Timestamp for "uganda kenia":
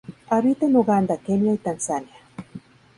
0.75-1.53